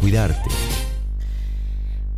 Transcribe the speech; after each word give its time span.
cuidarte. 0.00 0.50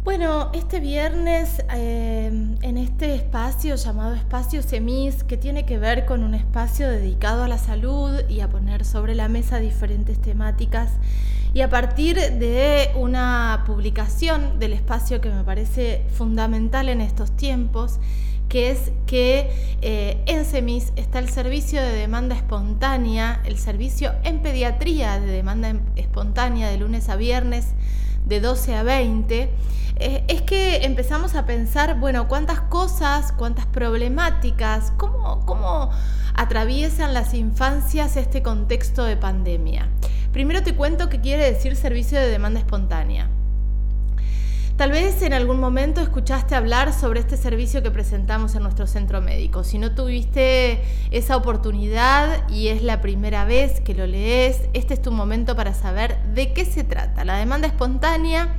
Bueno, 0.05 0.51
este 0.55 0.81
viernes 0.81 1.63
eh, 1.75 2.27
en 2.63 2.79
este 2.79 3.15
espacio 3.15 3.77
llamado 3.77 4.15
Espacio 4.15 4.63
Semis, 4.63 5.23
que 5.23 5.37
tiene 5.37 5.67
que 5.67 5.77
ver 5.77 6.07
con 6.07 6.25
un 6.25 6.35
espacio 6.35 6.89
dedicado 6.89 7.43
a 7.43 7.49
la 7.49 7.59
salud 7.59 8.23
y 8.29 8.41
a 8.41 8.49
poner 8.49 8.87
sobre 8.87 9.15
la 9.15 9.29
mesa 9.29 9.59
diferentes 9.59 10.19
temáticas, 10.19 10.93
y 11.53 11.61
a 11.61 11.69
partir 11.69 12.17
de 12.17 12.91
una 12.97 13.65
publicación 13.67 14.59
del 14.59 14.73
espacio 14.73 15.21
que 15.21 15.31
me 15.31 15.45
parece 15.45 16.05
fundamental 16.15 16.89
en 16.89 17.01
estos 17.01 17.31
tiempos, 17.33 17.99
que 18.49 18.71
es 18.71 18.93
que 19.07 19.51
eh, 19.83 20.23
en 20.27 20.45
SEMIS 20.45 20.93
está 20.97 21.19
el 21.19 21.29
servicio 21.29 21.81
de 21.81 21.93
demanda 21.93 22.35
espontánea, 22.35 23.41
el 23.45 23.59
servicio 23.59 24.13
en 24.25 24.41
pediatría 24.41 25.21
de 25.21 25.27
demanda 25.27 25.75
espontánea 25.97 26.69
de 26.69 26.79
lunes 26.79 27.09
a 27.09 27.17
viernes 27.17 27.75
de 28.25 28.41
12 28.41 28.75
a 28.75 28.83
20, 28.83 29.51
eh, 30.01 30.25
es 30.29 30.43
que 30.43 30.85
empezamos 30.85 31.35
a 31.35 31.45
pensar, 31.45 31.99
bueno, 31.99 32.29
cuántas 32.29 32.61
cosas, 32.61 33.33
cuántas 33.33 33.67
problemáticas, 33.67 34.93
cómo, 34.97 35.45
cómo 35.45 35.91
atraviesan 36.35 37.15
las 37.15 37.35
infancias 37.35 38.17
este 38.17 38.43
contexto 38.43 39.05
de 39.05 39.17
pandemia. 39.17 39.89
Primero 40.33 40.63
te 40.63 40.75
cuento 40.75 41.09
qué 41.09 41.21
quiere 41.21 41.51
decir 41.51 41.75
servicio 41.75 42.19
de 42.19 42.29
demanda 42.29 42.61
espontánea. 42.61 43.29
Tal 44.79 44.93
vez 44.93 45.23
en 45.23 45.33
algún 45.33 45.59
momento 45.59 46.01
escuchaste 46.01 46.55
hablar 46.55 46.93
sobre 46.93 47.19
este 47.19 47.37
servicio 47.37 47.83
que 47.83 47.91
presentamos 47.91 48.55
en 48.55 48.63
nuestro 48.63 48.87
centro 48.87 49.21
médico. 49.21 49.65
Si 49.65 49.77
no 49.77 49.93
tuviste 49.93 50.81
esa 51.11 51.37
oportunidad 51.37 52.49
y 52.49 52.69
es 52.69 52.85
la 52.85 53.01
primera 53.01 53.45
vez 53.45 53.81
que 53.81 53.93
lo 53.93 54.07
lees, 54.07 54.61
este 54.75 54.95
es 54.95 55.03
tu 55.03 55.11
momento 55.11 55.57
para 55.57 55.75
saber 55.75 56.23
de 56.33 56.53
qué 56.53 56.65
se 56.65 56.85
trata. 56.85 57.25
La 57.25 57.39
demanda 57.39 57.67
espontánea 57.67 58.55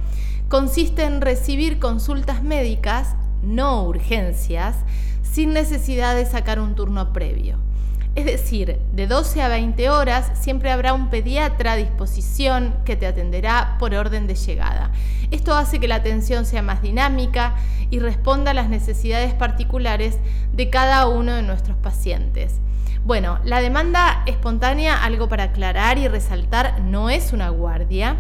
consiste 0.49 1.05
en 1.05 1.21
recibir 1.21 1.79
consultas 1.79 2.43
médicas, 2.43 3.15
no 3.41 3.85
urgencias, 3.85 4.75
sin 5.23 5.53
necesidad 5.53 6.17
de 6.17 6.25
sacar 6.25 6.59
un 6.59 6.75
turno 6.75 7.13
previo. 7.13 7.68
Es 8.15 8.25
decir, 8.25 8.79
de 8.91 9.07
12 9.07 9.41
a 9.41 9.47
20 9.47 9.89
horas 9.89 10.31
siempre 10.33 10.71
habrá 10.71 10.93
un 10.93 11.09
pediatra 11.09 11.73
a 11.73 11.75
disposición 11.75 12.75
que 12.83 12.95
te 12.95 13.07
atenderá 13.07 13.77
por 13.79 13.93
orden 13.93 14.27
de 14.27 14.35
llegada. 14.35 14.91
Esto 15.31 15.53
hace 15.53 15.79
que 15.79 15.87
la 15.87 15.95
atención 15.95 16.45
sea 16.45 16.61
más 16.61 16.81
dinámica 16.81 17.55
y 17.91 17.99
responda 17.99 18.51
a 18.51 18.55
las 18.55 18.67
necesidades 18.67 19.33
particulares 19.33 20.17
de 20.53 20.69
cada 20.69 21.07
uno 21.07 21.33
de 21.33 21.43
nuestros 21.43 21.77
pacientes. 21.77 22.59
Bueno, 23.05 23.39
la 23.43 23.61
demanda 23.61 24.23
espontánea, 24.25 25.03
algo 25.03 25.29
para 25.29 25.45
aclarar 25.45 25.97
y 25.97 26.07
resaltar, 26.07 26.81
no 26.81 27.09
es 27.09 27.31
una 27.31 27.49
guardia, 27.49 28.17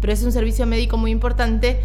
pero 0.00 0.12
es 0.12 0.22
un 0.22 0.32
servicio 0.32 0.66
médico 0.66 0.96
muy 0.96 1.10
importante 1.10 1.80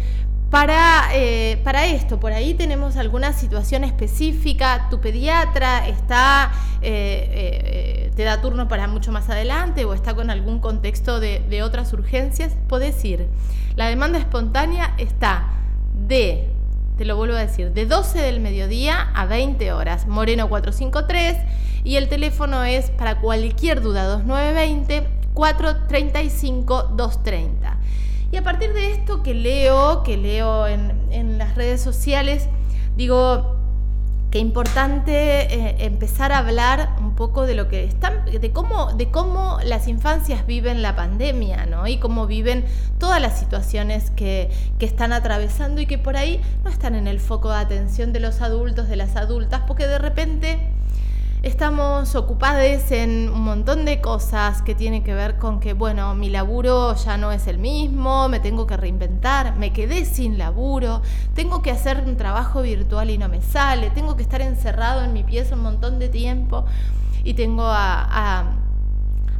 para, 0.52 1.08
eh, 1.14 1.58
para, 1.64 1.86
esto, 1.86 2.20
por 2.20 2.34
ahí 2.34 2.52
tenemos 2.52 2.98
alguna 2.98 3.32
situación 3.32 3.84
específica, 3.84 4.88
tu 4.90 5.00
pediatra 5.00 5.88
está, 5.88 6.52
eh, 6.82 7.30
eh, 7.32 8.12
te 8.14 8.22
da 8.22 8.42
turno 8.42 8.68
para 8.68 8.86
mucho 8.86 9.12
más 9.12 9.30
adelante 9.30 9.86
o 9.86 9.94
está 9.94 10.14
con 10.14 10.28
algún 10.28 10.58
contexto 10.58 11.20
de, 11.20 11.38
de 11.48 11.62
otras 11.62 11.94
urgencias, 11.94 12.52
podés 12.68 13.02
ir. 13.02 13.28
La 13.76 13.86
demanda 13.86 14.18
espontánea 14.18 14.94
está 14.98 15.48
de, 15.94 16.50
te 16.98 17.06
lo 17.06 17.16
vuelvo 17.16 17.36
a 17.36 17.40
decir, 17.40 17.72
de 17.72 17.86
12 17.86 18.18
del 18.18 18.40
mediodía 18.40 19.10
a 19.14 19.24
20 19.24 19.72
horas, 19.72 20.06
Moreno 20.06 20.50
453, 20.50 21.38
y 21.82 21.96
el 21.96 22.10
teléfono 22.10 22.62
es 22.62 22.90
para 22.90 23.22
cualquier 23.22 23.80
duda 23.80 24.04
2920 24.04 25.08
435 25.32 26.92
230. 26.94 27.78
Y 28.32 28.38
a 28.38 28.42
partir 28.42 28.72
de 28.72 28.92
esto 28.92 29.22
que 29.22 29.34
leo, 29.34 30.02
que 30.02 30.16
leo 30.16 30.66
en, 30.66 31.36
las 31.36 31.54
redes 31.54 31.82
sociales, 31.82 32.48
digo, 32.96 33.56
qué 34.30 34.38
importante 34.38 35.54
eh, 35.54 35.76
empezar 35.80 36.32
a 36.32 36.38
hablar 36.38 36.96
un 36.98 37.14
poco 37.14 37.44
de 37.44 37.54
lo 37.54 37.68
que 37.68 37.84
están, 37.84 38.24
de 38.24 38.50
cómo, 38.50 38.94
de 38.94 39.10
cómo 39.10 39.58
las 39.64 39.86
infancias 39.86 40.46
viven 40.46 40.80
la 40.80 40.96
pandemia, 40.96 41.66
¿no? 41.66 41.86
Y 41.86 41.98
cómo 41.98 42.26
viven 42.26 42.64
todas 42.98 43.20
las 43.20 43.38
situaciones 43.38 44.10
que, 44.10 44.50
que, 44.78 44.86
están 44.86 45.12
atravesando 45.12 45.82
y 45.82 45.86
que 45.86 45.98
por 45.98 46.16
ahí 46.16 46.40
no 46.64 46.70
están 46.70 46.94
en 46.94 47.08
el 47.08 47.20
foco 47.20 47.50
de 47.50 47.56
atención 47.56 48.14
de 48.14 48.20
los 48.20 48.40
adultos, 48.40 48.88
de 48.88 48.96
las 48.96 49.16
adultas, 49.16 49.62
porque 49.66 49.86
de 49.86 49.98
repente 49.98 50.72
estamos 51.42 52.14
ocupados 52.14 52.90
en 52.92 53.28
un 53.28 53.42
montón 53.42 53.84
de 53.84 54.00
cosas 54.00 54.62
que 54.62 54.76
tienen 54.76 55.02
que 55.02 55.12
ver 55.12 55.38
con 55.38 55.58
que, 55.58 55.72
bueno, 55.72 56.14
mi 56.14 56.30
laburo 56.30 56.94
ya 56.94 57.16
no 57.16 57.32
es 57.32 57.48
el 57.48 57.58
mismo, 57.58 58.28
me 58.28 58.38
tengo 58.38 58.66
que 58.66 58.76
reinventar, 58.76 59.56
me 59.56 59.72
quedé 59.72 60.04
sin 60.04 60.38
laburo, 60.38 61.02
tengo 61.34 61.60
que 61.60 61.72
hacer 61.72 62.04
un 62.06 62.16
trabajo 62.16 62.62
virtual 62.62 63.10
y 63.10 63.18
no 63.18 63.28
me 63.28 63.42
sale, 63.42 63.90
tengo 63.90 64.16
que 64.16 64.22
estar 64.22 64.40
encerrado 64.40 65.02
en 65.02 65.12
mi 65.12 65.24
pieza 65.24 65.56
un 65.56 65.62
montón 65.62 65.98
de 65.98 66.08
tiempo 66.08 66.64
y 67.24 67.34
tengo 67.34 67.64
a, 67.66 68.52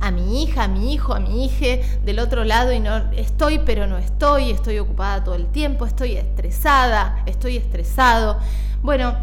a 0.00 0.10
mi 0.10 0.42
hija, 0.42 0.64
a 0.64 0.68
mi 0.68 0.92
hijo, 0.92 1.14
a 1.14 1.20
mi 1.20 1.44
hija 1.44 1.80
del 2.04 2.18
otro 2.18 2.42
lado 2.42 2.72
y 2.72 2.80
no 2.80 2.96
estoy, 3.12 3.60
pero 3.60 3.86
no 3.86 3.98
estoy, 3.98 4.50
estoy 4.50 4.80
ocupada 4.80 5.22
todo 5.22 5.36
el 5.36 5.46
tiempo, 5.46 5.86
estoy 5.86 6.16
estresada, 6.16 7.22
estoy 7.26 7.56
estresado. 7.56 8.38
Bueno, 8.82 9.14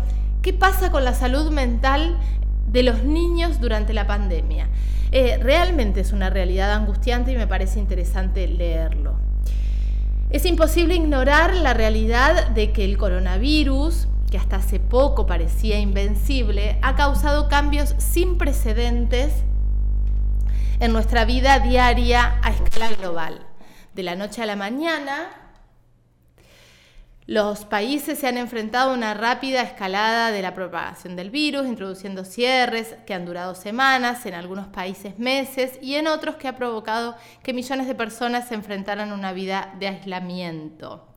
¿qué 0.42 0.54
pasa 0.54 0.90
con 0.90 1.04
la 1.04 1.14
salud 1.14 1.52
mental 1.52 2.18
de 2.72 2.84
los 2.84 3.04
niños 3.04 3.60
durante 3.60 3.94
la 3.94 4.08
pandemia. 4.08 4.68
Eh, 5.12 5.40
realmente 5.42 6.02
es 6.02 6.12
una 6.12 6.30
realidad 6.30 6.72
angustiante 6.72 7.32
y 7.32 7.36
me 7.36 7.48
parece 7.48 7.80
interesante 7.80 8.48
leerlo. 8.48 9.16
Es 10.30 10.46
imposible 10.46 10.94
ignorar 10.94 11.56
la 11.56 11.74
realidad 11.74 12.50
de 12.50 12.72
que 12.72 12.86
el 12.86 12.98
coronavirus, 12.98 14.08
que 14.30 14.38
hasta 14.38 14.58
hace 14.58 14.80
poco 14.80 15.26
parecía 15.26 15.80
invencible, 15.80 16.78
ha 16.84 16.96
causado 16.96 17.50
cambios 17.50 17.96
sin 17.98 18.38
precedentes 18.38 19.34
en 20.80 20.94
nuestra 20.94 21.26
vida 21.26 21.60
diaria 21.60 22.36
a 22.44 22.52
escala 22.52 22.90
global. 22.92 23.40
De 23.96 24.04
la 24.04 24.16
noche 24.16 24.44
a 24.44 24.46
la 24.46 24.56
mañana, 24.56 25.30
los 27.30 27.64
países 27.64 28.18
se 28.18 28.28
han 28.28 28.38
enfrentado 28.38 28.90
a 28.90 28.96
una 28.96 29.14
rápida 29.14 29.62
escalada 29.62 30.32
de 30.32 30.42
la 30.42 30.56
propagación 30.56 31.16
del 31.16 31.30
virus, 31.30 31.68
introduciendo 31.68 32.26
cierres 32.26 32.96
que 33.06 33.14
han 33.14 33.28
durado 33.28 33.54
semanas, 33.54 34.26
en 34.26 34.34
algunos 34.34 34.66
países 34.70 35.20
meses 35.20 35.78
y 35.80 35.94
en 35.94 36.08
otros 36.08 36.38
que 36.38 36.48
ha 36.48 36.56
provocado 36.56 37.16
que 37.44 37.54
millones 37.54 37.86
de 37.86 37.94
personas 37.94 38.48
se 38.48 38.56
enfrentaran 38.56 39.12
a 39.12 39.14
una 39.14 39.32
vida 39.32 39.76
de 39.78 39.90
aislamiento. 39.90 41.08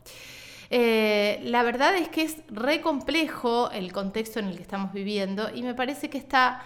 Eh, 0.69 1.39
la 1.45 1.63
verdad 1.63 1.95
es 1.95 2.09
que 2.09 2.21
es 2.21 2.37
re 2.47 2.79
complejo 2.79 3.71
el 3.71 3.91
contexto 3.91 4.39
en 4.39 4.49
el 4.49 4.55
que 4.55 4.61
estamos 4.61 4.93
viviendo 4.93 5.49
y 5.51 5.63
me 5.63 5.73
parece 5.73 6.11
que 6.11 6.19
está 6.19 6.61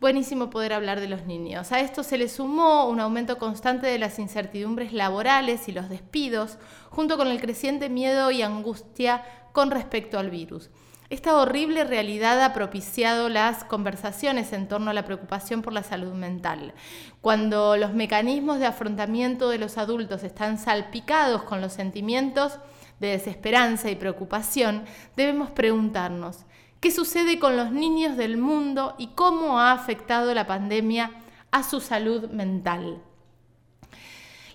buenísimo 0.00 0.50
poder 0.50 0.72
hablar 0.72 1.00
de 1.00 1.08
los 1.08 1.24
niños. 1.24 1.72
A 1.72 1.80
esto 1.80 2.02
se 2.02 2.18
le 2.18 2.28
sumó 2.28 2.88
un 2.88 3.00
aumento 3.00 3.38
constante 3.38 3.86
de 3.86 3.98
las 3.98 4.18
incertidumbres 4.18 4.92
laborales 4.92 5.68
y 5.68 5.72
los 5.72 5.88
despidos, 5.88 6.58
junto 6.90 7.16
con 7.16 7.28
el 7.28 7.40
creciente 7.40 7.88
miedo 7.88 8.30
y 8.30 8.42
angustia 8.42 9.24
con 9.52 9.70
respecto 9.70 10.18
al 10.18 10.30
virus. 10.30 10.70
Esta 11.08 11.36
horrible 11.36 11.84
realidad 11.84 12.42
ha 12.42 12.52
propiciado 12.52 13.28
las 13.28 13.62
conversaciones 13.62 14.52
en 14.52 14.66
torno 14.66 14.90
a 14.90 14.94
la 14.94 15.04
preocupación 15.04 15.62
por 15.62 15.72
la 15.72 15.84
salud 15.84 16.12
mental. 16.12 16.74
Cuando 17.20 17.76
los 17.76 17.94
mecanismos 17.94 18.58
de 18.58 18.66
afrontamiento 18.66 19.48
de 19.48 19.58
los 19.58 19.78
adultos 19.78 20.24
están 20.24 20.58
salpicados 20.58 21.44
con 21.44 21.60
los 21.60 21.72
sentimientos 21.72 22.58
de 22.98 23.08
desesperanza 23.08 23.88
y 23.88 23.94
preocupación, 23.94 24.84
debemos 25.16 25.50
preguntarnos, 25.50 26.44
qué 26.80 26.90
sucede 26.90 27.38
con 27.38 27.56
los 27.56 27.72
niños 27.72 28.16
del 28.16 28.36
mundo 28.36 28.94
y 28.98 29.08
cómo 29.08 29.58
ha 29.60 29.72
afectado 29.72 30.34
la 30.34 30.46
pandemia 30.46 31.12
a 31.50 31.62
su 31.62 31.80
salud 31.80 32.28
mental. 32.30 33.02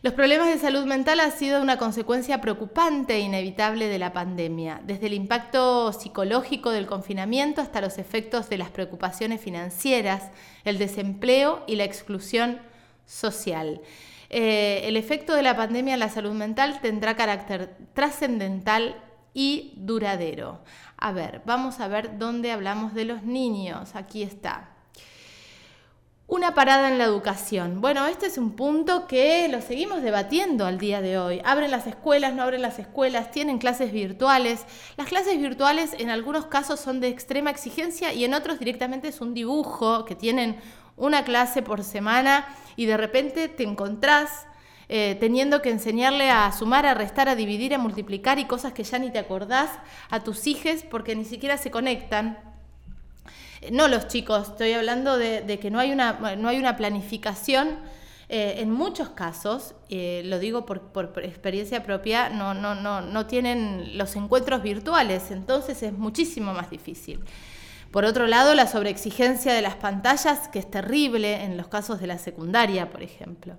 Los 0.04 0.14
problemas 0.14 0.48
de 0.48 0.58
salud 0.58 0.86
mental 0.86 1.20
han 1.20 1.32
sido 1.32 1.62
una 1.62 1.78
consecuencia 1.78 2.42
preocupante 2.42 3.14
e 3.14 3.20
inevitable 3.20 3.88
de 3.88 4.00
la 4.00 4.14
pandemia, 4.14 4.82
desde 4.84 5.06
el 5.06 5.14
impacto 5.14 5.94
psicológico 5.94 6.72
del 6.72 6.88
confinamiento 6.88 7.62
hasta 7.62 7.82
los 7.82 8.00
efectos 8.00 8.50
de 8.50 8.58
las 8.58 8.72
preocupaciones 8.72 9.42
financieras, 9.42 10.32
el 10.66 10.80
desempleo 10.80 11.64
y 11.68 11.76
la 11.76 11.84
exclusión 11.84 12.60
social. 13.06 13.82
Eh, 14.32 14.82
el 14.86 14.98
efecto 14.98 15.36
de 15.36 15.44
la 15.44 15.56
pandemia 15.56 15.94
en 15.94 16.00
la 16.00 16.10
salud 16.10 16.34
mental 16.34 16.80
tendrá 16.82 17.16
carácter 17.16 17.76
trascendental 17.94 18.96
y 19.34 19.74
duradero. 19.78 20.60
A 20.98 21.12
ver, 21.12 21.42
vamos 21.46 21.80
a 21.80 21.88
ver 21.88 22.18
dónde 22.18 22.52
hablamos 22.52 22.94
de 22.94 23.06
los 23.06 23.24
niños. 23.24 23.96
Aquí 23.96 24.24
está. 24.24 24.70
Una 26.28 26.54
parada 26.56 26.88
en 26.88 26.98
la 26.98 27.04
educación. 27.04 27.82
Bueno, 27.82 28.08
este 28.08 28.28
es 28.28 28.38
un 28.38 28.56
punto 28.56 29.06
que 29.06 29.50
lo 29.50 29.62
seguimos 29.62 30.02
debatiendo 30.02 30.66
al 30.66 30.78
día 30.78 31.02
de 31.02 31.18
hoy. 31.18 31.42
¿Abren 31.44 31.72
las 31.72 31.88
escuelas? 31.88 32.34
¿No 32.34 32.44
abren 32.44 32.62
las 32.62 32.80
escuelas? 32.80 33.32
¿Tienen 33.32 33.58
clases 33.58 33.92
virtuales? 33.92 34.66
Las 34.96 35.08
clases 35.08 35.38
virtuales 35.38 35.94
en 36.00 36.10
algunos 36.10 36.46
casos 36.46 36.80
son 36.80 37.02
de 37.02 37.10
extrema 37.10 37.50
exigencia 37.50 38.14
y 38.14 38.24
en 38.24 38.34
otros 38.34 38.60
directamente 38.60 39.10
es 39.10 39.20
un 39.20 39.34
dibujo 39.34 40.06
que 40.06 40.16
tienen 40.16 40.58
una 40.96 41.26
clase 41.26 41.64
por 41.64 41.84
semana 41.84 42.48
y 42.78 42.86
de 42.86 42.96
repente 42.96 43.50
te 43.50 43.64
encontrás 43.64 44.48
eh, 44.94 45.16
teniendo 45.22 45.62
que 45.62 45.70
enseñarle 45.70 46.30
a 46.30 46.52
sumar, 46.52 46.86
a 46.86 46.94
restar, 46.94 47.30
a 47.30 47.36
dividir, 47.36 47.74
a 47.74 47.78
multiplicar 47.78 48.40
y 48.40 48.46
cosas 48.46 48.74
que 48.74 48.84
ya 48.84 49.00
ni 49.00 49.10
te 49.10 49.20
acordás 49.20 49.70
a 50.10 50.20
tus 50.20 50.48
hijos 50.48 50.84
porque 50.90 51.16
ni 51.16 51.24
siquiera 51.24 51.56
se 51.58 51.72
conectan. 51.72 52.38
No 53.72 53.88
los 53.88 54.10
chicos, 54.10 54.50
estoy 54.50 54.74
hablando 54.74 55.18
de, 55.18 55.60
que 55.62 55.72
no 55.72 55.80
hay 55.80 55.94
una, 55.94 56.36
no 56.36 56.50
hay 56.50 56.58
una 56.58 56.76
planificación. 56.76 57.80
Eh, 58.28 58.56
en 58.62 58.70
muchos 58.70 59.12
casos, 59.12 59.76
eh, 59.88 60.24
lo 60.26 60.40
digo 60.40 60.66
por, 60.66 60.82
por, 60.92 61.24
experiencia 61.24 61.84
propia, 61.84 62.28
no, 62.28 62.54
no, 62.54 62.76
no, 62.76 63.00
no 63.00 63.26
tienen 63.28 63.98
los 63.98 64.18
encuentros 64.18 64.62
virtuales, 64.62 65.32
entonces 65.32 65.84
es 65.84 65.94
muchísimo 65.94 66.54
más 66.54 66.70
difícil. 66.70 67.22
Por 67.92 68.06
otro 68.06 68.26
lado, 68.26 68.56
la 68.56 68.68
sobreexigencia 68.68 69.54
de 69.54 69.62
las 69.62 69.76
pantallas, 69.76 70.48
que 70.48 70.60
es 70.60 70.72
terrible 70.72 71.44
en 71.44 71.58
los 71.58 71.68
casos 71.68 72.00
de 72.00 72.08
la 72.08 72.18
secundaria, 72.18 72.90
por 72.90 73.04
ejemplo. 73.04 73.58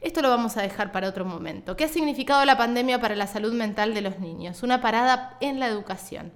Esto 0.00 0.22
lo 0.22 0.30
vamos 0.30 0.56
a 0.56 0.62
dejar 0.62 0.90
para 0.90 1.08
otro 1.08 1.26
momento. 1.26 1.76
¿Qué 1.76 1.84
ha 1.84 1.88
significado 1.88 2.42
la 2.46 2.56
pandemia 2.56 2.98
para 2.98 3.14
la 3.14 3.26
salud 3.26 3.52
mental 3.52 3.92
de 3.92 4.00
los 4.00 4.18
niños? 4.20 4.62
Una 4.62 4.80
parada 4.80 5.36
en 5.40 5.60
la 5.60 5.66
educación. 5.66 6.32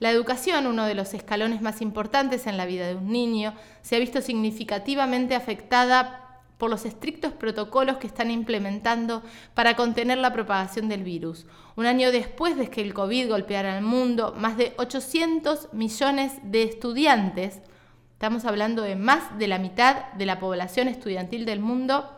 La 0.00 0.10
educación, 0.10 0.66
uno 0.66 0.86
de 0.86 0.94
los 0.94 1.14
escalones 1.14 1.60
más 1.60 1.80
importantes 1.82 2.48
en 2.48 2.56
la 2.56 2.66
vida 2.66 2.88
de 2.88 2.96
un 2.96 3.12
niño, 3.12 3.54
se 3.82 3.94
ha 3.94 4.00
visto 4.00 4.20
significativamente 4.20 5.36
afectada 5.36 6.27
por 6.58 6.68
los 6.68 6.84
estrictos 6.84 7.32
protocolos 7.32 7.96
que 7.98 8.08
están 8.08 8.30
implementando 8.30 9.22
para 9.54 9.76
contener 9.76 10.18
la 10.18 10.32
propagación 10.32 10.88
del 10.88 11.04
virus. 11.04 11.46
Un 11.76 11.86
año 11.86 12.10
después 12.10 12.56
de 12.56 12.68
que 12.68 12.82
el 12.82 12.92
COVID 12.92 13.30
golpeara 13.30 13.76
al 13.76 13.82
mundo, 13.82 14.34
más 14.36 14.56
de 14.56 14.74
800 14.76 15.72
millones 15.72 16.32
de 16.42 16.64
estudiantes, 16.64 17.60
estamos 18.12 18.44
hablando 18.44 18.82
de 18.82 18.96
más 18.96 19.38
de 19.38 19.46
la 19.46 19.58
mitad 19.58 20.12
de 20.14 20.26
la 20.26 20.40
población 20.40 20.88
estudiantil 20.88 21.44
del 21.44 21.60
mundo, 21.60 22.10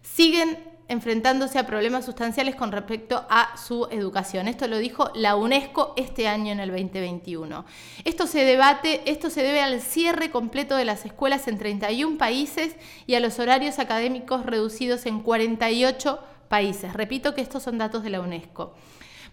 siguen 0.00 0.75
enfrentándose 0.88 1.58
a 1.58 1.66
problemas 1.66 2.04
sustanciales 2.04 2.54
con 2.54 2.72
respecto 2.72 3.26
a 3.28 3.56
su 3.56 3.88
educación. 3.90 4.48
Esto 4.48 4.68
lo 4.68 4.78
dijo 4.78 5.10
la 5.14 5.36
UNESCO 5.36 5.94
este 5.96 6.28
año 6.28 6.52
en 6.52 6.60
el 6.60 6.70
2021. 6.70 7.64
Esto 8.04 8.26
se 8.26 8.44
debate, 8.44 9.02
esto 9.10 9.30
se 9.30 9.42
debe 9.42 9.60
al 9.60 9.80
cierre 9.80 10.30
completo 10.30 10.76
de 10.76 10.84
las 10.84 11.04
escuelas 11.04 11.48
en 11.48 11.58
31 11.58 12.18
países 12.18 12.76
y 13.06 13.14
a 13.14 13.20
los 13.20 13.38
horarios 13.38 13.78
académicos 13.78 14.46
reducidos 14.46 15.06
en 15.06 15.20
48 15.20 16.20
países. 16.48 16.92
Repito 16.92 17.34
que 17.34 17.40
estos 17.40 17.62
son 17.62 17.78
datos 17.78 18.02
de 18.02 18.10
la 18.10 18.20
UNESCO. 18.20 18.74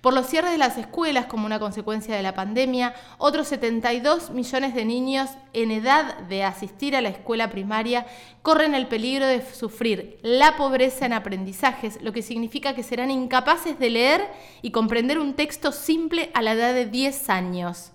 Por 0.04 0.14
los 0.14 0.28
cierres 0.28 0.52
de 0.52 0.58
las 0.58 0.78
escuelas 0.78 1.28
como 1.28 1.46
una 1.46 1.62
consecuencia 1.62 2.14
de 2.14 2.22
la 2.22 2.34
pandemia, 2.34 2.94
otros 3.20 3.48
72 3.48 4.32
millones 4.32 4.76
de 4.76 4.84
niños 4.84 5.30
en 5.54 5.72
edad 5.72 6.18
de 6.24 6.44
asistir 6.44 6.98
a 6.98 7.00
la 7.00 7.08
escuela 7.08 7.50
primaria 7.50 8.06
corren 8.42 8.76
el 8.76 8.90
peligro 8.90 9.26
de 9.26 9.42
sufrir 9.42 10.20
la 10.22 10.58
pobreza 10.58 11.06
en 11.06 11.14
aprendizajes, 11.14 12.02
lo 12.02 12.12
que 12.12 12.22
significa 12.22 12.76
que 12.76 12.84
serán 12.84 13.12
incapaces 13.12 13.80
de 13.80 13.92
leer 13.92 14.28
y 14.62 14.72
comprender 14.72 15.20
un 15.20 15.36
texto 15.36 15.72
simple 15.72 16.32
a 16.34 16.42
la 16.42 16.52
edad 16.52 16.74
de 16.74 16.86
10 16.86 17.30
años. 17.30 17.94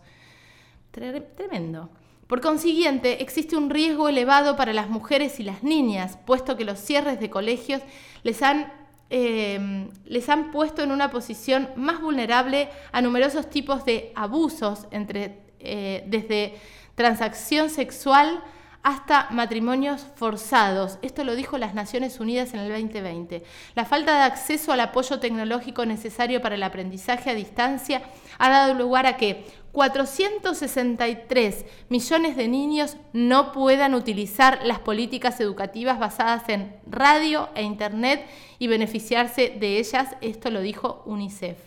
Tremendo. 0.91 1.91
Por 2.27 2.41
consiguiente, 2.41 3.23
existe 3.23 3.55
un 3.55 3.69
riesgo 3.69 4.09
elevado 4.09 4.57
para 4.57 4.73
las 4.73 4.89
mujeres 4.89 5.41
y 5.41 5.43
las 5.43 5.63
niñas, 5.63 6.19
puesto 6.25 6.57
que 6.57 6.65
los 6.65 6.79
cierres 6.79 7.21
de 7.21 7.29
colegios 7.29 7.83
les 8.23 8.41
han 8.41 8.73
Em, 9.11 9.89
les 10.05 10.29
han 10.29 10.51
puesto 10.51 10.83
en 10.83 10.93
una 10.93 11.11
posición 11.11 11.71
más 11.77 12.01
vulnerable 12.01 12.69
a 12.93 13.01
numerosos 13.01 13.49
tipos 13.49 13.87
de 13.87 14.13
abusos, 14.15 14.87
entre, 14.91 15.39
eh, 15.61 16.05
desde 16.07 16.57
transacción 16.95 17.71
sexual 17.71 18.43
hasta 18.83 19.29
matrimonios 19.31 20.07
forzados. 20.15 20.99
Esto 21.03 21.25
lo 21.25 21.35
dijo 21.35 21.59
las 21.59 21.75
Naciones 21.75 22.21
Unidas 22.21 22.53
en 22.53 22.61
el 22.61 22.69
2020. 22.71 23.43
La 23.75 23.85
falta 23.85 24.19
de 24.19 24.25
acceso 24.25 24.73
al 24.73 24.81
apoyo 24.81 25.19
tecnológico 25.19 25.87
necesario 25.87 26.43
para 26.43 26.55
el 26.55 26.63
aprendizaje 26.63 27.31
a 27.31 27.35
distancia 27.35 28.03
ha 28.39 28.51
dado 28.51 28.75
lugar 28.75 29.07
a 29.07 29.17
que 29.17 29.47
463 29.79 31.65
millones 31.89 32.37
de 32.37 32.49
niños 32.49 32.97
no 33.13 33.53
puedan 33.53 33.95
utilizar 33.95 34.59
las 34.65 34.81
políticas 34.81 35.39
educativas 35.39 36.01
basadas 36.01 36.49
en 36.49 36.75
radio 36.85 37.49
e 37.55 37.63
Internet 37.63 38.27
y 38.59 38.67
beneficiarse 38.67 39.51
de 39.51 39.79
ellas. 39.79 40.17
Esto 40.21 40.51
lo 40.51 40.63
dijo 40.63 41.05
UNICEF. 41.07 41.59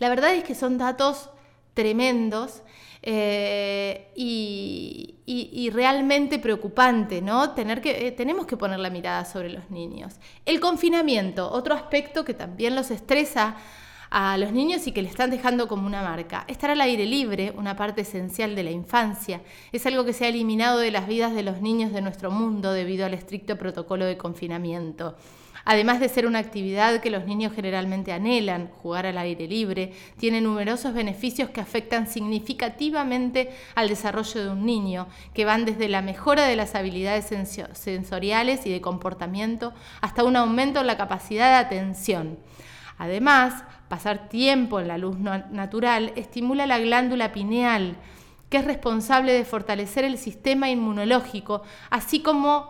La 0.00 0.08
verdad 0.08 0.34
es 0.34 0.42
que 0.42 0.56
son 0.56 0.78
datos 0.78 1.30
tremendos 1.74 2.62
eh, 3.02 4.10
y, 4.16 5.70
realmente 5.72 6.40
preocupante, 6.40 7.22
¿no? 7.22 7.50
Tener 7.50 7.80
que, 7.80 8.08
eh, 8.08 8.10
tenemos 8.10 8.46
que 8.46 8.56
poner 8.56 8.80
la 8.80 8.90
mirada 8.90 9.24
sobre 9.24 9.50
los 9.50 9.70
niños. 9.70 10.14
El 10.44 10.58
confinamiento, 10.58 11.48
otro 11.52 11.76
aspecto 11.76 12.24
que 12.24 12.34
también 12.34 12.74
los 12.74 12.90
estresa 12.90 13.54
a 14.10 14.36
los 14.36 14.52
niños 14.52 14.86
y 14.86 14.92
que 14.92 15.02
le 15.02 15.08
están 15.08 15.30
dejando 15.30 15.68
como 15.68 15.86
una 15.86 16.02
marca. 16.02 16.44
Estar 16.48 16.70
al 16.70 16.80
aire 16.80 17.06
libre, 17.06 17.52
una 17.56 17.76
parte 17.76 18.00
esencial 18.02 18.56
de 18.56 18.64
la 18.64 18.70
infancia, 18.70 19.40
es 19.72 19.86
algo 19.86 20.04
que 20.04 20.12
se 20.12 20.24
ha 20.24 20.28
eliminado 20.28 20.78
de 20.80 20.90
las 20.90 21.06
vidas 21.06 21.32
de 21.34 21.44
los 21.44 21.60
niños 21.60 21.92
de 21.92 22.02
nuestro 22.02 22.30
mundo 22.30 22.72
debido 22.72 23.06
al 23.06 23.14
estricto 23.14 23.56
protocolo 23.56 24.04
de 24.04 24.18
confinamiento. 24.18 25.16
Además 25.64 26.00
de 26.00 26.08
ser 26.08 26.26
una 26.26 26.38
actividad 26.38 27.00
que 27.00 27.10
los 27.10 27.26
niños 27.26 27.52
generalmente 27.52 28.12
anhelan, 28.12 28.70
jugar 28.82 29.06
al 29.06 29.18
aire 29.18 29.46
libre, 29.46 29.92
tiene 30.16 30.40
numerosos 30.40 30.94
beneficios 30.94 31.50
que 31.50 31.60
afectan 31.60 32.06
significativamente 32.06 33.50
al 33.74 33.88
desarrollo 33.88 34.42
de 34.42 34.50
un 34.50 34.64
niño, 34.64 35.06
que 35.34 35.44
van 35.44 35.66
desde 35.66 35.88
la 35.88 36.02
mejora 36.02 36.46
de 36.46 36.56
las 36.56 36.74
habilidades 36.74 37.26
sensoriales 37.74 38.66
y 38.66 38.70
de 38.70 38.80
comportamiento 38.80 39.74
hasta 40.00 40.24
un 40.24 40.36
aumento 40.36 40.80
en 40.80 40.86
la 40.86 40.96
capacidad 40.96 41.50
de 41.50 41.66
atención. 41.66 42.38
Además, 43.00 43.64
pasar 43.88 44.28
tiempo 44.28 44.78
en 44.78 44.86
la 44.86 44.98
luz 44.98 45.18
natural 45.18 46.12
estimula 46.16 46.66
la 46.66 46.78
glándula 46.78 47.32
pineal, 47.32 47.96
que 48.50 48.58
es 48.58 48.64
responsable 48.66 49.32
de 49.32 49.46
fortalecer 49.46 50.04
el 50.04 50.18
sistema 50.18 50.68
inmunológico, 50.68 51.62
así 51.88 52.20
como 52.20 52.68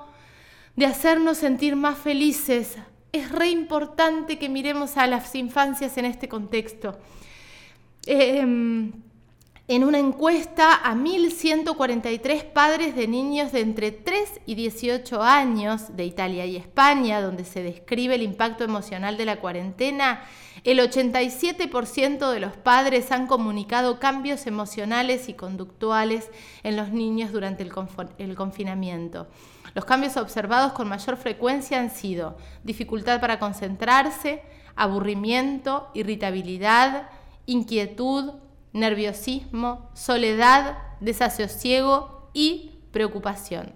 de 0.76 0.86
hacernos 0.86 1.38
sentir 1.38 1.74
más 1.74 1.98
felices. 1.98 2.76
Es 3.10 3.32
re 3.32 3.48
importante 3.48 4.38
que 4.38 4.48
miremos 4.48 4.96
a 4.98 5.08
las 5.08 5.34
infancias 5.34 5.98
en 5.98 6.04
este 6.04 6.28
contexto. 6.28 6.96
Em, 8.06 8.92
en 9.70 9.84
una 9.84 10.00
encuesta 10.00 10.74
a 10.74 10.96
1.143 10.96 12.42
padres 12.42 12.96
de 12.96 13.06
niños 13.06 13.52
de 13.52 13.60
entre 13.60 13.92
3 13.92 14.40
y 14.44 14.56
18 14.56 15.22
años 15.22 15.96
de 15.96 16.04
Italia 16.06 16.44
y 16.44 16.56
España, 16.56 17.20
donde 17.20 17.44
se 17.44 17.62
describe 17.62 18.16
el 18.16 18.22
impacto 18.22 18.64
emocional 18.64 19.16
de 19.16 19.26
la 19.26 19.36
cuarentena, 19.36 20.24
el 20.64 20.80
87% 20.80 22.32
de 22.32 22.40
los 22.40 22.56
padres 22.56 23.12
han 23.12 23.28
comunicado 23.28 24.00
cambios 24.00 24.48
emocionales 24.48 25.28
y 25.28 25.34
conductuales 25.34 26.32
en 26.64 26.74
los 26.74 26.88
niños 26.90 27.30
durante 27.30 27.62
el 27.62 28.34
confinamiento. 28.34 29.28
Los 29.76 29.84
cambios 29.84 30.16
observados 30.16 30.72
con 30.72 30.88
mayor 30.88 31.16
frecuencia 31.16 31.78
han 31.78 31.90
sido 31.90 32.36
dificultad 32.64 33.20
para 33.20 33.38
concentrarse, 33.38 34.42
aburrimiento, 34.74 35.92
irritabilidad, 35.94 37.08
inquietud, 37.46 38.32
nerviosismo, 38.72 39.90
soledad, 39.94 40.78
desasosiego 41.00 42.30
y 42.32 42.72
preocupación. 42.92 43.72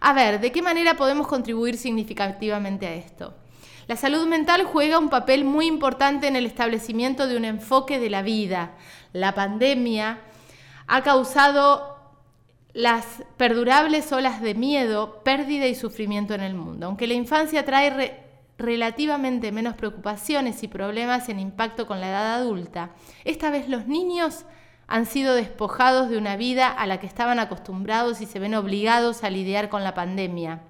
A 0.00 0.12
ver, 0.12 0.40
¿de 0.40 0.50
qué 0.50 0.62
manera 0.62 0.94
podemos 0.96 1.28
contribuir 1.28 1.76
significativamente 1.76 2.86
a 2.86 2.94
esto? 2.94 3.34
La 3.86 3.96
salud 3.96 4.26
mental 4.26 4.64
juega 4.64 4.98
un 4.98 5.10
papel 5.10 5.44
muy 5.44 5.66
importante 5.66 6.28
en 6.28 6.36
el 6.36 6.46
establecimiento 6.46 7.26
de 7.26 7.36
un 7.36 7.44
enfoque 7.44 7.98
de 7.98 8.10
la 8.10 8.22
vida. 8.22 8.72
La 9.12 9.34
pandemia 9.34 10.20
ha 10.86 11.02
causado 11.02 11.96
las 12.72 13.04
perdurables 13.36 14.12
olas 14.12 14.40
de 14.40 14.54
miedo, 14.54 15.22
pérdida 15.24 15.66
y 15.66 15.74
sufrimiento 15.74 16.34
en 16.34 16.42
el 16.42 16.54
mundo. 16.54 16.86
Aunque 16.86 17.06
la 17.06 17.14
infancia 17.14 17.64
trae 17.64 18.21
relativamente 18.62 19.52
menos 19.52 19.74
preocupaciones 19.74 20.62
y 20.62 20.68
problemas 20.68 21.28
en 21.28 21.38
impacto 21.38 21.86
con 21.86 22.00
la 22.00 22.08
edad 22.08 22.34
adulta, 22.34 22.90
esta 23.24 23.50
vez 23.50 23.68
los 23.68 23.86
niños 23.86 24.44
han 24.86 25.06
sido 25.06 25.34
despojados 25.34 26.08
de 26.08 26.18
una 26.18 26.36
vida 26.36 26.68
a 26.68 26.86
la 26.86 27.00
que 27.00 27.06
estaban 27.06 27.38
acostumbrados 27.38 28.20
y 28.20 28.26
se 28.26 28.38
ven 28.38 28.54
obligados 28.54 29.24
a 29.24 29.30
lidiar 29.30 29.68
con 29.68 29.84
la 29.84 29.94
pandemia. 29.94 30.62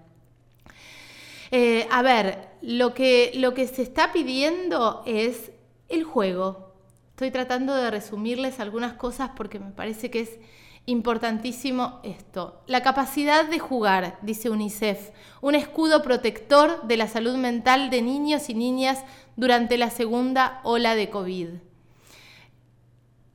Eh, 1.51 1.87
a 1.91 2.03
ver, 2.03 2.49
lo 2.63 2.95
que, 2.95 3.33
lo 3.35 3.53
que 3.53 3.67
se 3.67 3.83
está 3.83 4.13
pidiendo 4.13 5.03
es 5.07 5.53
el 5.89 6.05
juego. 6.05 6.73
Estoy 7.11 7.31
tratando 7.31 7.75
de 7.75 7.91
resumirles 7.91 8.59
algunas 8.59 8.95
cosas 8.95 9.31
porque 9.37 9.59
me 9.59 9.71
parece 9.71 10.11
que 10.11 10.21
es 10.21 10.39
importantísimo 10.87 12.01
esto. 12.03 12.61
La 12.67 12.83
capacidad 12.83 13.45
de 13.45 13.59
jugar, 13.59 14.19
dice 14.23 14.51
UNICEF, 14.51 15.11
un 15.41 15.55
escudo 15.55 16.03
protector 16.03 16.83
de 16.87 16.97
la 16.97 17.09
salud 17.09 17.37
mental 17.37 17.91
de 17.91 18.03
niños 18.03 18.49
y 18.49 18.55
niñas 18.55 19.05
durante 19.37 19.79
la 19.79 19.91
segunda 19.91 20.61
ola 20.65 20.95
de 20.95 21.11
COVID. 21.11 21.49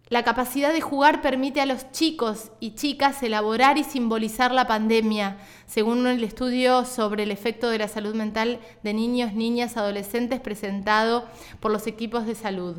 La 0.10 0.24
capacidad 0.24 0.72
de 0.72 0.80
jugar 0.80 1.22
permite 1.22 1.60
a 1.60 1.66
los 1.66 1.92
chicos 1.92 2.51
y 2.62 2.75
chicas 2.75 3.22
elaborar 3.24 3.77
y 3.77 3.84
simbolizar 3.84 4.54
la 4.54 4.66
pandemia, 4.66 5.38
según 5.66 6.08
el 6.08 6.24
estudio 6.24 6.86
sobre 6.86 7.24
el 7.24 7.32
efecto 7.32 7.70
de 7.70 7.80
la 7.80 7.89
salud 7.89 8.16
mental 8.16 8.62
de 8.84 8.94
niños, 8.94 9.34
niñas, 9.34 9.75
adolescentes 9.75 10.39
presentado 10.39 11.25
por 11.60 11.72
los 11.72 11.88
equipos 11.88 12.25
de 12.25 12.36
salud. 12.36 12.77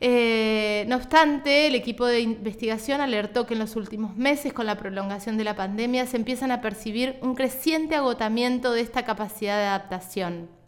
Eh, 0.00 0.84
no 0.88 0.96
obstante, 0.96 1.66
el 1.66 1.74
equipo 1.74 2.06
de 2.06 2.20
investigación 2.20 3.00
alertó 3.00 3.46
que 3.46 3.54
en 3.54 3.60
los 3.60 3.76
últimos 3.76 4.16
meses, 4.16 4.52
con 4.52 4.66
la 4.66 4.76
prolongación 4.76 5.36
de 5.36 5.44
la 5.44 5.56
pandemia, 5.56 6.06
se 6.06 6.16
empiezan 6.16 6.50
a 6.50 6.60
percibir 6.60 7.16
un 7.22 7.34
creciente 7.34 7.94
agotamiento 7.94 8.72
de 8.72 8.80
esta 8.80 9.04
capacidad 9.04 9.58
de 9.58 9.66
adaptación. 9.66 10.63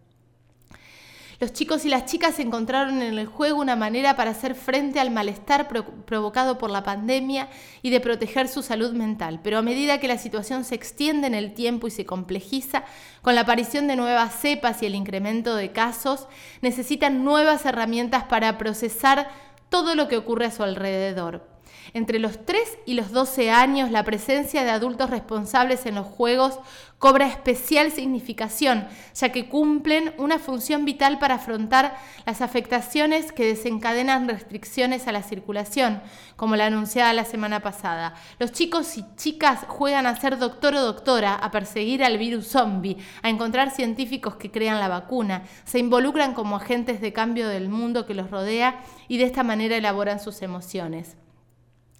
Los 1.39 1.53
chicos 1.53 1.85
y 1.85 1.91
las 1.91 2.07
chicas 2.07 2.39
encontraron 2.39 3.03
en 3.03 3.19
el 3.19 3.27
juego 3.27 3.61
una 3.61 3.77
manera 3.77 4.17
para 4.17 4.31
hacer 4.31 4.55
frente 4.55 5.01
al 5.01 5.11
malestar 5.11 5.69
provocado 5.69 6.57
por 6.57 6.71
la 6.71 6.83
pandemia 6.83 7.49
y 7.83 7.91
de 7.91 8.01
proteger 8.01 8.49
su 8.49 8.63
salud 8.63 8.93
mental. 8.93 9.41
Pero 9.43 9.59
a 9.59 9.63
medida 9.63 10.01
que 10.01 10.09
la 10.09 10.17
situación 10.17 10.65
se 10.65 10.75
extiende 10.75 11.27
en 11.27 11.35
el 11.35 11.53
tiempo 11.53 11.89
y 11.89 11.91
se 11.91 12.07
complejiza, 12.07 12.85
con 13.21 13.35
la 13.35 13.43
aparición 13.43 13.87
de 13.87 13.97
nuevas 13.97 14.35
cepas 14.41 14.83
y 14.83 14.87
el 14.87 14.95
incremento 14.95 15.57
de 15.57 15.73
casos, 15.73 16.27
necesitan 16.63 17.23
nuevas 17.23 17.67
herramientas 17.67 18.25
para 18.25 18.57
procesar 18.57 19.29
todo 19.69 19.95
lo 19.95 20.09
que 20.09 20.17
ocurre 20.17 20.47
a 20.47 20.51
su 20.51 20.63
alrededor. 20.63 21.56
Entre 21.95 22.19
los 22.19 22.45
3 22.45 22.79
y 22.87 22.95
los 22.95 23.13
12 23.13 23.51
años, 23.51 23.91
la 23.91 24.05
presencia 24.05 24.65
de 24.65 24.71
adultos 24.71 25.11
responsables 25.11 25.87
en 25.87 25.95
los 25.95 26.07
juegos 26.07 26.59
cobra 26.99 27.27
especial 27.27 27.93
significación, 27.93 28.89
ya 29.15 29.31
que 29.31 29.49
cumplen 29.49 30.15
una 30.17 30.39
función 30.39 30.85
vital 30.85 31.19
para 31.19 31.35
afrontar 31.35 31.97
las 32.25 32.41
afectaciones 32.41 33.33
que 33.33 33.47
desencadenan 33.47 34.29
restricciones 34.29 35.07
a 35.07 35.13
la 35.13 35.23
circulación, 35.23 36.01
como 36.37 36.57
la 36.57 36.67
anunciada 36.67 37.13
la 37.13 37.25
semana 37.25 37.61
pasada. 37.61 38.15
Los 38.39 38.53
chicos 38.53 38.97
y 38.97 39.05
chicas 39.17 39.61
juegan 39.69 40.07
a 40.07 40.19
ser 40.19 40.39
doctor 40.39 40.75
o 40.75 40.81
doctora, 40.81 41.35
a 41.35 41.51
perseguir 41.51 42.03
al 42.03 42.17
virus 42.17 42.49
zombie, 42.49 42.97
a 43.23 43.29
encontrar 43.29 43.71
científicos 43.71 44.37
que 44.37 44.51
crean 44.51 44.81
la 44.81 44.89
vacuna, 44.89 45.43
se 45.65 45.79
involucran 45.79 46.33
como 46.33 46.57
agentes 46.57 47.01
de 47.01 47.13
cambio 47.13 47.49
del 47.49 47.69
mundo 47.69 48.07
que 48.07 48.15
los 48.15 48.31
rodea 48.31 48.81
y 49.07 49.19
de 49.19 49.25
esta 49.25 49.43
manera 49.43 49.77
elaboran 49.77 50.19
sus 50.19 50.41
emociones. 50.41 51.17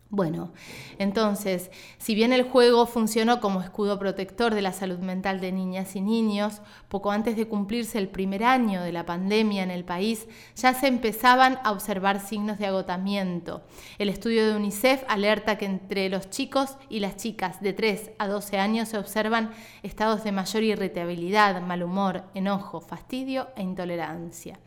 Bueno, 0.09 0.53
entonces, 0.99 1.69
si 1.99 2.15
bien 2.15 2.33
el 2.33 2.45
juego 2.45 2.87
funcionó 2.87 3.41
como 3.41 3.61
escudo 3.61 3.99
protector 3.99 4.55
de 4.55 4.63
la 4.63 4.73
salud 4.73 5.01
mental 5.01 5.41
de 5.41 5.51
niñas 5.51 5.97
y 5.97 6.01
niños, 6.01 6.61
poco 6.89 7.11
antes 7.11 7.37
de 7.37 7.49
cumplirse 7.49 7.99
el 7.99 8.09
primer 8.09 8.45
año 8.45 8.83
de 8.83 8.93
la 8.93 9.05
pandemia 9.05 9.65
en 9.65 9.73
el 9.73 9.85
país, 9.85 10.29
ya 10.55 10.75
se 10.75 10.87
empezaban 10.87 11.59
a 11.65 11.73
observar 11.73 12.21
signos 12.21 12.59
de 12.61 12.67
agotamiento. 12.67 13.65
El 13.99 14.09
estudio 14.09 14.47
de 14.47 14.55
UNICEF 14.55 15.03
alerta 15.09 15.59
que 15.59 15.65
entre 15.65 16.09
los 16.09 16.31
chicos 16.31 16.77
y 16.89 17.01
las 17.01 17.17
chicas 17.17 17.61
de 17.61 17.73
3 17.73 18.13
a 18.19 18.29
12 18.29 18.59
años 18.59 18.89
se 18.89 18.99
observan 18.99 19.51
estados 19.83 20.23
de 20.23 20.31
mayor 20.31 20.63
irritabilidad, 20.63 21.61
mal 21.63 21.83
humor, 21.83 22.23
enojo, 22.33 22.81
fastidio 22.81 23.49
e 23.57 23.63
intolerancia. 23.63 24.61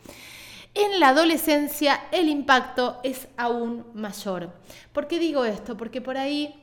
En 0.74 1.00
la 1.00 1.10
adolescencia 1.10 2.00
el 2.12 2.30
impacto 2.30 3.00
es 3.04 3.28
aún 3.38 3.86
mayor. 3.96 4.54
¿Por 4.94 5.08
qué 5.08 5.18
digo 5.18 5.44
esto? 5.44 5.76
Porque 5.76 6.00
por 6.00 6.16
ahí, 6.16 6.54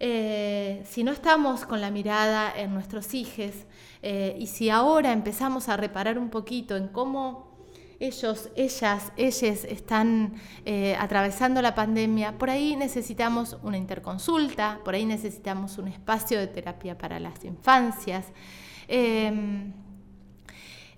eh, 0.00 0.82
si 0.88 1.04
no 1.04 1.12
estamos 1.12 1.64
con 1.64 1.80
la 1.80 1.90
mirada 1.90 2.52
en 2.56 2.74
nuestros 2.74 3.14
hijos 3.14 3.52
eh, 4.02 4.36
y 4.38 4.48
si 4.48 4.70
ahora 4.70 5.12
empezamos 5.12 5.68
a 5.68 5.76
reparar 5.76 6.18
un 6.18 6.30
poquito 6.30 6.76
en 6.76 6.88
cómo 6.88 7.56
ellos, 8.00 8.48
ellas, 8.56 9.12
ellas 9.16 9.64
están 9.64 10.34
eh, 10.64 10.96
atravesando 10.98 11.62
la 11.62 11.74
pandemia, 11.74 12.38
por 12.38 12.50
ahí 12.50 12.76
necesitamos 12.76 13.56
una 13.62 13.76
interconsulta, 13.76 14.80
por 14.84 14.94
ahí 14.94 15.04
necesitamos 15.04 15.78
un 15.78 15.88
espacio 15.88 16.38
de 16.40 16.48
terapia 16.48 16.98
para 16.98 17.20
las 17.20 17.44
infancias. 17.44 18.26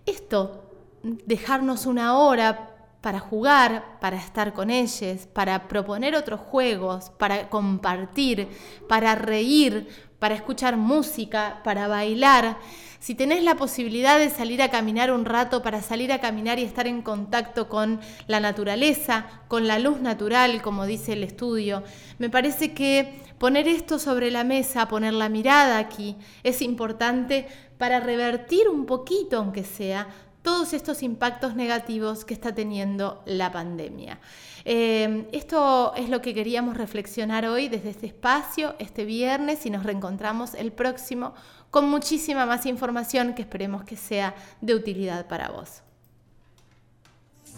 esto 0.07 0.70
dejarnos 1.03 1.87
una 1.87 2.19
hora 2.19 2.71
para 3.01 3.19
jugar, 3.19 3.99
para 4.01 4.17
estar 4.17 4.53
con 4.53 4.71
ellos, 4.71 5.27
para 5.33 5.69
proponer 5.69 6.15
otros 6.15 6.41
juegos, 6.41 7.11
para 7.19 7.49
compartir, 7.49 8.49
para 8.89 9.15
reír, 9.15 9.89
para 10.19 10.35
escuchar 10.35 10.77
música, 10.77 11.61
para 11.65 11.89
bailar. 11.89 12.59
Si 12.99 13.15
tenés 13.15 13.43
la 13.43 13.55
posibilidad 13.55 14.19
de 14.19 14.29
salir 14.29 14.61
a 14.61 14.71
caminar 14.71 15.11
un 15.11 15.25
rato, 15.25 15.63
para 15.63 15.81
salir 15.81 16.13
a 16.13 16.21
caminar 16.21 16.59
y 16.59 16.65
estar 16.65 16.87
en 16.87 17.01
contacto 17.01 17.71
con 17.71 18.01
la 18.27 18.41
naturaleza, 18.41 19.27
con 19.49 19.67
la 19.67 19.79
luz 19.79 20.01
natural, 20.03 20.61
como 20.61 20.85
dice 20.85 21.15
el 21.15 21.25
estudio, 21.25 21.83
me 22.19 22.29
parece 22.29 22.75
que 22.75 23.23
poner 23.39 23.67
esto 23.67 23.99
sobre 23.99 24.31
la 24.31 24.45
mesa, 24.45 24.89
poner 24.89 25.15
la 25.15 25.31
mirada 25.31 25.79
aquí, 25.79 26.17
es 26.43 26.61
importante 26.61 27.49
para 27.79 28.01
revertir 28.01 28.69
un 28.69 28.85
poquito, 28.85 29.39
aunque 29.39 29.65
sea, 29.65 30.07
todos 30.43 30.73
estos 30.73 31.03
impactos 31.03 31.55
negativos 31.55 32.25
que 32.25 32.35
está 32.35 32.55
teniendo 32.55 33.23
la 33.27 33.53
pandemia. 33.53 34.21
Eh, 34.65 35.29
esto 35.33 35.93
es 35.97 36.09
lo 36.09 36.21
que 36.21 36.35
queríamos 36.35 36.77
reflexionar 36.77 37.47
hoy 37.47 37.69
desde 37.69 37.91
este 37.91 38.07
espacio, 38.07 38.75
este 38.79 39.05
viernes, 39.05 39.67
y 39.67 39.71
nos 39.71 39.85
reencontramos 39.85 40.55
el 40.55 40.73
próximo 40.73 41.35
con 41.71 41.89
muchísima 41.89 42.47
más 42.47 42.67
información 42.67 43.35
que 43.35 43.43
esperemos 43.43 43.85
que 43.85 43.97
sea 43.97 44.35
de 44.61 44.75
utilidad 44.75 45.29
para 45.29 45.51
vos. 45.51 45.83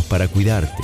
Para 0.00 0.28
cuidarte. 0.28 0.82